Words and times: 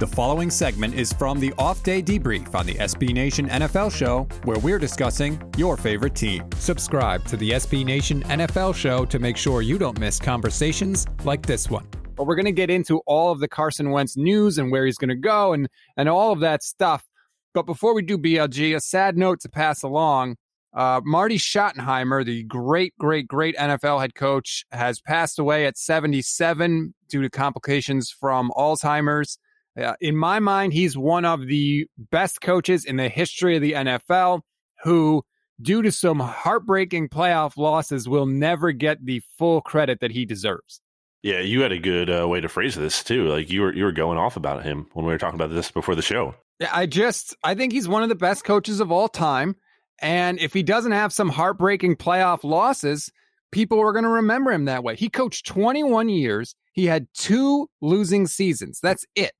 The 0.00 0.06
following 0.06 0.48
segment 0.48 0.94
is 0.94 1.12
from 1.12 1.38
the 1.38 1.52
off 1.58 1.82
day 1.82 2.02
debrief 2.02 2.54
on 2.54 2.64
the 2.64 2.72
SB 2.72 3.12
Nation 3.12 3.50
NFL 3.50 3.94
show, 3.94 4.26
where 4.44 4.58
we're 4.60 4.78
discussing 4.78 5.38
your 5.58 5.76
favorite 5.76 6.14
team. 6.14 6.48
Subscribe 6.56 7.22
to 7.26 7.36
the 7.36 7.50
SB 7.50 7.84
Nation 7.84 8.22
NFL 8.22 8.74
show 8.74 9.04
to 9.04 9.18
make 9.18 9.36
sure 9.36 9.60
you 9.60 9.76
don't 9.76 10.00
miss 10.00 10.18
conversations 10.18 11.06
like 11.24 11.44
this 11.44 11.68
one. 11.68 11.86
But 12.16 12.26
we're 12.26 12.34
going 12.34 12.46
to 12.46 12.50
get 12.50 12.70
into 12.70 13.02
all 13.04 13.30
of 13.30 13.40
the 13.40 13.48
Carson 13.48 13.90
Wentz 13.90 14.16
news 14.16 14.56
and 14.56 14.72
where 14.72 14.86
he's 14.86 14.96
going 14.96 15.10
to 15.10 15.16
go 15.16 15.52
and, 15.52 15.68
and 15.98 16.08
all 16.08 16.32
of 16.32 16.40
that 16.40 16.62
stuff. 16.62 17.04
But 17.52 17.66
before 17.66 17.92
we 17.92 18.00
do 18.00 18.16
BLG, 18.16 18.74
a 18.74 18.80
sad 18.80 19.18
note 19.18 19.40
to 19.40 19.50
pass 19.50 19.82
along. 19.82 20.36
Uh, 20.72 21.02
Marty 21.04 21.36
Schottenheimer, 21.36 22.24
the 22.24 22.44
great, 22.44 22.94
great, 22.98 23.28
great 23.28 23.54
NFL 23.56 24.00
head 24.00 24.14
coach, 24.14 24.64
has 24.72 24.98
passed 24.98 25.38
away 25.38 25.66
at 25.66 25.76
77 25.76 26.94
due 27.10 27.20
to 27.20 27.28
complications 27.28 28.10
from 28.10 28.50
Alzheimer's. 28.56 29.36
Uh, 29.78 29.94
in 30.00 30.16
my 30.16 30.40
mind, 30.40 30.72
he's 30.72 30.96
one 30.96 31.24
of 31.24 31.46
the 31.46 31.86
best 32.10 32.40
coaches 32.40 32.84
in 32.84 32.96
the 32.96 33.08
history 33.08 33.56
of 33.56 33.62
the 33.62 33.72
NFL 33.72 34.40
who, 34.82 35.22
due 35.60 35.82
to 35.82 35.92
some 35.92 36.18
heartbreaking 36.20 37.08
playoff 37.08 37.56
losses, 37.56 38.08
will 38.08 38.26
never 38.26 38.72
get 38.72 39.04
the 39.04 39.22
full 39.38 39.60
credit 39.60 40.00
that 40.00 40.10
he 40.10 40.24
deserves. 40.24 40.80
Yeah, 41.22 41.40
you 41.40 41.60
had 41.60 41.72
a 41.72 41.78
good 41.78 42.10
uh, 42.10 42.26
way 42.26 42.40
to 42.40 42.48
phrase 42.48 42.74
this 42.74 43.04
too. 43.04 43.26
Like 43.28 43.50
you 43.50 43.60
were 43.60 43.74
you 43.74 43.84
were 43.84 43.92
going 43.92 44.18
off 44.18 44.36
about 44.36 44.64
him 44.64 44.86
when 44.94 45.04
we 45.04 45.12
were 45.12 45.18
talking 45.18 45.38
about 45.38 45.54
this 45.54 45.70
before 45.70 45.94
the 45.94 46.02
show. 46.02 46.34
Yeah, 46.58 46.70
I 46.72 46.86
just 46.86 47.36
I 47.44 47.54
think 47.54 47.72
he's 47.72 47.88
one 47.88 48.02
of 48.02 48.08
the 48.08 48.14
best 48.14 48.44
coaches 48.44 48.80
of 48.80 48.90
all 48.90 49.08
time, 49.08 49.56
and 50.00 50.38
if 50.40 50.54
he 50.54 50.62
doesn't 50.62 50.92
have 50.92 51.12
some 51.12 51.28
heartbreaking 51.28 51.96
playoff 51.96 52.42
losses, 52.42 53.12
people 53.52 53.78
are 53.80 53.92
going 53.92 54.04
to 54.04 54.10
remember 54.10 54.50
him 54.50 54.64
that 54.64 54.82
way. 54.82 54.96
He 54.96 55.10
coached 55.10 55.46
21 55.46 56.08
years. 56.08 56.54
He 56.72 56.86
had 56.86 57.06
two 57.12 57.68
losing 57.82 58.26
seasons. 58.26 58.80
That's 58.82 59.04
it 59.14 59.32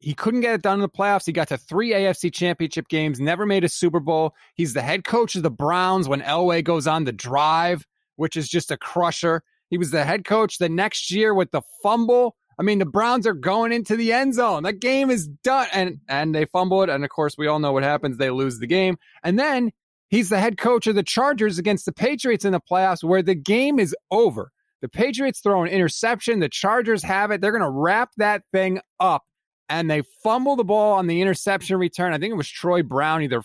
he 0.00 0.14
couldn't 0.14 0.42
get 0.42 0.54
it 0.54 0.62
done 0.62 0.74
in 0.74 0.82
the 0.82 0.88
playoffs. 0.88 1.26
He 1.26 1.32
got 1.32 1.48
to 1.48 1.58
three 1.58 1.90
AFC 1.90 2.32
championship 2.32 2.88
games, 2.88 3.18
never 3.18 3.46
made 3.46 3.64
a 3.64 3.68
Super 3.68 4.00
Bowl. 4.00 4.34
He's 4.54 4.72
the 4.72 4.82
head 4.82 5.04
coach 5.04 5.34
of 5.34 5.42
the 5.42 5.50
Browns 5.50 6.08
when 6.08 6.20
Elway 6.20 6.62
goes 6.62 6.86
on 6.86 7.04
the 7.04 7.12
drive, 7.12 7.86
which 8.16 8.36
is 8.36 8.48
just 8.48 8.70
a 8.70 8.76
crusher. 8.76 9.42
He 9.70 9.78
was 9.78 9.90
the 9.90 10.04
head 10.04 10.24
coach 10.24 10.58
the 10.58 10.68
next 10.68 11.10
year 11.10 11.34
with 11.34 11.50
the 11.50 11.62
fumble. 11.82 12.36
I 12.58 12.62
mean, 12.62 12.78
the 12.78 12.86
Browns 12.86 13.26
are 13.26 13.34
going 13.34 13.72
into 13.72 13.96
the 13.96 14.12
end 14.12 14.34
zone. 14.34 14.62
That 14.62 14.80
game 14.80 15.10
is 15.10 15.28
done. 15.28 15.68
And 15.72 15.98
and 16.08 16.34
they 16.34 16.44
fumble 16.46 16.82
it. 16.82 16.88
And 16.88 17.04
of 17.04 17.10
course, 17.10 17.36
we 17.36 17.46
all 17.46 17.58
know 17.58 17.72
what 17.72 17.82
happens. 17.82 18.16
They 18.16 18.30
lose 18.30 18.58
the 18.58 18.66
game. 18.66 18.98
And 19.22 19.38
then 19.38 19.70
he's 20.08 20.28
the 20.28 20.40
head 20.40 20.58
coach 20.58 20.86
of 20.86 20.94
the 20.94 21.02
Chargers 21.02 21.58
against 21.58 21.86
the 21.86 21.92
Patriots 21.92 22.44
in 22.44 22.52
the 22.52 22.60
playoffs 22.60 23.04
where 23.04 23.22
the 23.22 23.34
game 23.34 23.78
is 23.78 23.94
over. 24.10 24.50
The 24.80 24.88
Patriots 24.88 25.40
throw 25.40 25.62
an 25.62 25.68
interception. 25.68 26.38
The 26.38 26.48
Chargers 26.48 27.02
have 27.02 27.30
it. 27.32 27.40
They're 27.40 27.52
going 27.52 27.62
to 27.62 27.70
wrap 27.70 28.10
that 28.16 28.42
thing 28.52 28.80
up 29.00 29.24
and 29.68 29.90
they 29.90 30.02
fumble 30.22 30.56
the 30.56 30.64
ball 30.64 30.94
on 30.94 31.06
the 31.06 31.20
interception 31.20 31.76
return. 31.76 32.12
I 32.14 32.18
think 32.18 32.32
it 32.32 32.36
was 32.36 32.48
Troy 32.48 32.82
Brown 32.82 33.22
either 33.22 33.42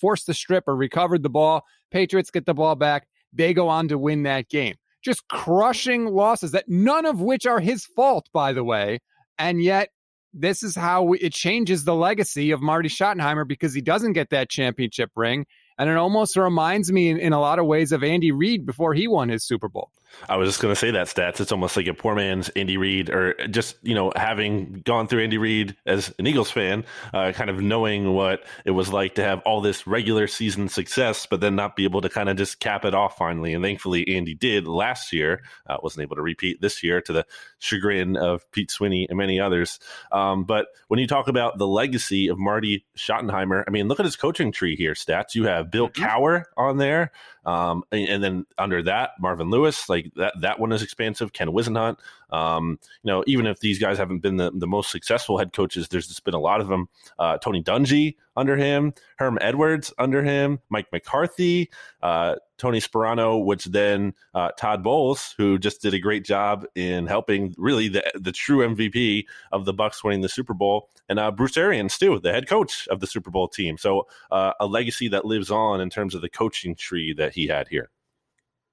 forced 0.00 0.26
the 0.26 0.34
strip 0.34 0.64
or 0.66 0.76
recovered 0.76 1.22
the 1.22 1.30
ball. 1.30 1.64
Patriots 1.90 2.30
get 2.30 2.46
the 2.46 2.54
ball 2.54 2.74
back. 2.74 3.06
They 3.32 3.52
go 3.52 3.68
on 3.68 3.88
to 3.88 3.98
win 3.98 4.22
that 4.24 4.48
game. 4.48 4.76
Just 5.02 5.28
crushing 5.28 6.06
losses 6.06 6.52
that 6.52 6.68
none 6.68 7.06
of 7.06 7.20
which 7.20 7.46
are 7.46 7.60
his 7.60 7.84
fault, 7.84 8.28
by 8.32 8.52
the 8.52 8.64
way. 8.64 9.00
And 9.38 9.62
yet, 9.62 9.90
this 10.32 10.62
is 10.62 10.74
how 10.74 11.12
it 11.12 11.32
changes 11.32 11.84
the 11.84 11.94
legacy 11.94 12.50
of 12.50 12.60
Marty 12.60 12.88
Schottenheimer 12.88 13.46
because 13.46 13.72
he 13.72 13.80
doesn't 13.80 14.12
get 14.12 14.30
that 14.30 14.50
championship 14.50 15.10
ring. 15.14 15.46
And 15.78 15.90
it 15.90 15.96
almost 15.96 16.36
reminds 16.36 16.90
me 16.90 17.08
in, 17.08 17.18
in 17.18 17.32
a 17.32 17.40
lot 17.40 17.58
of 17.58 17.66
ways 17.66 17.92
of 17.92 18.02
Andy 18.02 18.32
Reid 18.32 18.66
before 18.66 18.94
he 18.94 19.08
won 19.08 19.28
his 19.28 19.44
Super 19.44 19.68
Bowl. 19.68 19.90
I 20.28 20.36
was 20.36 20.48
just 20.48 20.60
going 20.60 20.72
to 20.72 20.78
say 20.78 20.90
that 20.92 21.06
stats. 21.06 21.40
It's 21.40 21.52
almost 21.52 21.76
like 21.76 21.86
a 21.86 21.94
poor 21.94 22.14
man's 22.14 22.48
Andy 22.50 22.76
Reid, 22.76 23.10
or 23.10 23.34
just 23.48 23.76
you 23.82 23.94
know 23.94 24.12
having 24.16 24.82
gone 24.84 25.08
through 25.08 25.22
Andy 25.22 25.38
Reid 25.38 25.76
as 25.86 26.12
an 26.18 26.26
Eagles 26.26 26.50
fan, 26.50 26.84
uh, 27.12 27.32
kind 27.32 27.50
of 27.50 27.60
knowing 27.60 28.12
what 28.12 28.44
it 28.64 28.72
was 28.72 28.92
like 28.92 29.16
to 29.16 29.22
have 29.22 29.40
all 29.40 29.60
this 29.60 29.86
regular 29.86 30.26
season 30.26 30.68
success, 30.68 31.26
but 31.26 31.40
then 31.40 31.56
not 31.56 31.76
be 31.76 31.84
able 31.84 32.00
to 32.00 32.08
kind 32.08 32.28
of 32.28 32.36
just 32.36 32.60
cap 32.60 32.84
it 32.84 32.94
off 32.94 33.16
finally. 33.16 33.54
And 33.54 33.64
thankfully, 33.64 34.16
Andy 34.16 34.34
did 34.34 34.66
last 34.66 35.12
year. 35.12 35.42
Uh, 35.66 35.76
wasn't 35.82 36.02
able 36.02 36.16
to 36.16 36.22
repeat 36.22 36.60
this 36.60 36.82
year 36.82 37.00
to 37.02 37.12
the 37.12 37.26
chagrin 37.58 38.16
of 38.16 38.50
Pete 38.52 38.70
Sweeney 38.70 39.06
and 39.08 39.18
many 39.18 39.40
others. 39.40 39.78
Um, 40.12 40.44
but 40.44 40.68
when 40.88 41.00
you 41.00 41.06
talk 41.06 41.28
about 41.28 41.58
the 41.58 41.66
legacy 41.66 42.28
of 42.28 42.38
Marty 42.38 42.84
Schottenheimer, 42.96 43.64
I 43.66 43.70
mean, 43.70 43.88
look 43.88 44.00
at 44.00 44.06
his 44.06 44.16
coaching 44.16 44.52
tree 44.52 44.76
here. 44.76 44.94
Stats. 44.94 45.34
You 45.34 45.44
have 45.44 45.70
Bill 45.70 45.88
mm-hmm. 45.88 46.02
Cowher 46.02 46.44
on 46.56 46.78
there. 46.78 47.12
Um, 47.46 47.84
and, 47.92 48.08
and, 48.08 48.24
then 48.24 48.46
under 48.58 48.82
that, 48.82 49.12
Marvin 49.20 49.50
Lewis, 49.50 49.88
like 49.88 50.12
that, 50.16 50.34
that 50.40 50.58
one 50.58 50.72
is 50.72 50.82
expansive. 50.82 51.32
Ken 51.32 51.48
Whisenhunt. 51.48 51.96
Um, 52.30 52.80
you 53.04 53.08
know, 53.08 53.22
even 53.28 53.46
if 53.46 53.60
these 53.60 53.78
guys 53.78 53.98
haven't 53.98 54.18
been 54.18 54.36
the, 54.36 54.50
the 54.52 54.66
most 54.66 54.90
successful 54.90 55.38
head 55.38 55.52
coaches, 55.52 55.86
there's 55.88 56.08
just 56.08 56.24
been 56.24 56.34
a 56.34 56.40
lot 56.40 56.60
of 56.60 56.66
them. 56.66 56.88
Uh, 57.20 57.38
Tony 57.38 57.62
Dungy 57.62 58.16
under 58.36 58.56
him, 58.56 58.92
Herm 59.16 59.38
Edwards 59.40 59.94
under 59.96 60.24
him, 60.24 60.58
Mike 60.70 60.88
McCarthy, 60.92 61.70
uh, 62.02 62.34
Tony 62.58 62.80
Sparano, 62.80 63.44
which 63.44 63.66
then 63.66 64.14
uh, 64.34 64.50
Todd 64.58 64.82
Bowles, 64.82 65.34
who 65.36 65.58
just 65.58 65.82
did 65.82 65.94
a 65.94 65.98
great 65.98 66.24
job 66.24 66.66
in 66.74 67.06
helping 67.06 67.54
really 67.58 67.88
the 67.88 68.04
the 68.14 68.32
true 68.32 68.66
MVP 68.66 69.24
of 69.52 69.64
the 69.64 69.72
Bucks 69.72 70.02
winning 70.02 70.22
the 70.22 70.28
Super 70.28 70.54
Bowl, 70.54 70.88
and 71.08 71.18
uh, 71.18 71.30
Bruce 71.30 71.56
Arians 71.56 71.98
too, 71.98 72.18
the 72.18 72.32
head 72.32 72.48
coach 72.48 72.88
of 72.88 73.00
the 73.00 73.06
Super 73.06 73.30
Bowl 73.30 73.48
team. 73.48 73.78
So 73.78 74.06
uh, 74.30 74.52
a 74.60 74.66
legacy 74.66 75.08
that 75.08 75.24
lives 75.24 75.50
on 75.50 75.80
in 75.80 75.90
terms 75.90 76.14
of 76.14 76.20
the 76.20 76.30
coaching 76.30 76.74
tree 76.74 77.12
that 77.14 77.34
he 77.34 77.46
had 77.46 77.68
here. 77.68 77.90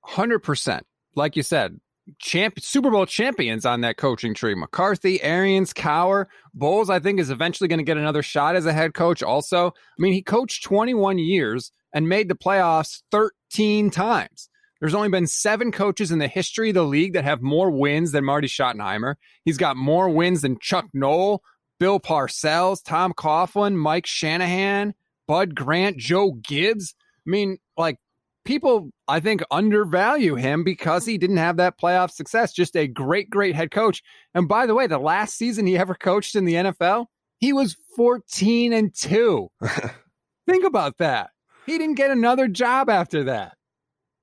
Hundred 0.01 0.39
percent, 0.39 0.85
like 1.16 1.35
you 1.35 1.43
said, 1.43 1.79
champ 2.19 2.59
Super 2.59 2.91
Bowl 2.91 3.06
champions 3.06 3.66
on 3.66 3.81
that 3.81 3.97
coaching 3.97 4.34
tree. 4.34 4.56
McCarthy, 4.56 5.22
Arians, 5.22 5.74
Cowher, 5.74 6.25
Bowles. 6.53 6.90
I 6.90 7.00
think 7.00 7.19
is 7.19 7.30
eventually 7.30 7.68
going 7.68 7.80
to 7.80 7.86
get 7.86 7.97
another 7.97 8.24
shot 8.24 8.56
as 8.56 8.66
a 8.66 8.74
head 8.74 8.94
coach. 8.94 9.24
Also, 9.24 9.68
I 9.68 9.72
mean, 10.00 10.14
he 10.14 10.22
coached 10.22 10.64
21 10.64 11.18
years 11.18 11.72
and 11.94 12.09
made 12.09 12.30
the 12.30 12.36
playoffs 12.36 13.03
13 13.12 13.90
times. 13.90 14.50
There's 14.80 14.96
only 14.96 15.09
been 15.09 15.28
seven 15.28 15.72
coaches 15.72 16.12
in 16.12 16.19
the 16.19 16.28
history 16.28 16.69
of 16.69 16.75
the 16.75 16.84
league 16.84 17.14
that 17.14 17.24
have 17.24 17.41
more 17.41 17.72
wins 17.72 18.12
than 18.12 18.25
Marty 18.25 18.50
Schottenheimer. 18.50 19.16
He's 19.46 19.58
got 19.58 19.78
more 19.78 20.09
wins 20.09 20.41
than 20.41 20.59
Chuck 20.59 20.88
Noll, 20.94 21.41
Bill 21.80 22.02
Parcells, 22.02 22.84
Tom 22.84 23.14
Coughlin, 23.14 23.75
Mike 23.75 24.06
Shanahan, 24.06 24.94
Bud 25.25 25.56
Grant, 25.56 25.97
Joe 25.97 26.34
Gibbs. 26.34 26.96
I 27.25 27.30
mean, 27.30 27.59
like 27.78 27.97
people, 28.45 28.89
I 29.07 29.19
think, 29.19 29.43
undervalue 29.51 30.35
him 30.35 30.63
because 30.63 31.05
he 31.05 31.17
didn't 31.17 31.37
have 31.37 31.57
that 31.57 31.79
playoff 31.79 32.11
success. 32.11 32.53
Just 32.53 32.75
a 32.75 32.87
great, 32.87 33.29
great 33.29 33.55
head 33.55 33.71
coach. 33.71 34.01
And 34.33 34.47
by 34.47 34.65
the 34.65 34.75
way, 34.75 34.87
the 34.87 34.97
last 34.97 35.35
season 35.37 35.65
he 35.65 35.77
ever 35.77 35.95
coached 35.95 36.35
in 36.35 36.45
the 36.45 36.55
NFL, 36.55 37.05
he 37.39 37.53
was 37.53 37.75
14 37.95 38.73
and 38.73 38.93
2. 38.95 39.49
think 40.47 40.65
about 40.65 40.97
that. 40.97 41.31
He 41.65 41.77
didn't 41.77 41.95
get 41.95 42.11
another 42.11 42.47
job 42.47 42.89
after 42.89 43.25
that. 43.25 43.55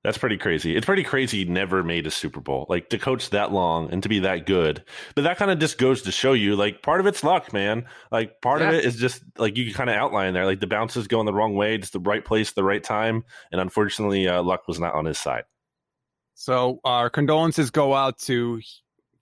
That's 0.02 0.16
pretty 0.16 0.38
crazy. 0.38 0.74
It's 0.74 0.86
pretty 0.86 1.04
crazy 1.04 1.44
he 1.44 1.44
never 1.44 1.84
made 1.84 2.06
a 2.06 2.10
Super 2.10 2.40
Bowl. 2.40 2.64
Like 2.70 2.88
to 2.88 2.98
coach 2.98 3.30
that 3.30 3.52
long 3.52 3.92
and 3.92 4.02
to 4.02 4.08
be 4.08 4.20
that 4.20 4.46
good. 4.46 4.82
But 5.14 5.24
that 5.24 5.36
kind 5.36 5.50
of 5.50 5.58
just 5.58 5.76
goes 5.76 6.02
to 6.02 6.12
show 6.12 6.32
you 6.32 6.56
like 6.56 6.82
part 6.82 7.00
of 7.00 7.06
it's 7.06 7.22
luck, 7.22 7.52
man. 7.52 7.84
Like 8.10 8.40
part 8.40 8.62
yeah. 8.62 8.68
of 8.68 8.74
it 8.76 8.84
is 8.86 8.96
just 8.96 9.22
like 9.36 9.58
you 9.58 9.74
kind 9.74 9.90
of 9.90 9.96
outline 9.96 10.32
there. 10.32 10.46
Like 10.46 10.60
the 10.60 10.66
bounces 10.66 11.06
going 11.06 11.26
the 11.26 11.34
wrong 11.34 11.54
way, 11.54 11.76
just 11.76 11.92
the 11.92 12.00
right 12.00 12.24
place, 12.24 12.52
the 12.52 12.64
right 12.64 12.82
time. 12.82 13.24
And 13.52 13.60
unfortunately, 13.60 14.26
uh, 14.26 14.42
luck 14.42 14.66
was 14.66 14.80
not 14.80 14.94
on 14.94 15.04
his 15.04 15.18
side. 15.18 15.44
So 16.34 16.80
our 16.82 17.10
condolences 17.10 17.70
go 17.70 17.92
out 17.92 18.18
to 18.20 18.62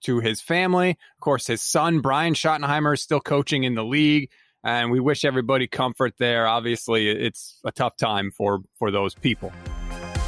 to 0.03 0.19
his 0.21 0.39
family. 0.39 0.91
Of 0.91 1.19
course, 1.19 1.45
his 1.45 1.61
son 1.61 1.99
Brian 1.99 2.33
Schottenheimer 2.35 2.93
is 2.93 3.01
still 3.01 3.19
coaching 3.19 3.65
in 3.65 3.75
the 3.75 3.83
league 3.83 4.29
and 4.63 4.91
we 4.91 5.01
wish 5.01 5.25
everybody 5.25 5.67
comfort 5.67 6.13
there. 6.19 6.47
Obviously, 6.47 7.09
it's 7.09 7.59
a 7.65 7.71
tough 7.73 7.97
time 7.97 8.31
for 8.31 8.59
for 8.77 8.91
those 8.91 9.13
people. 9.13 9.51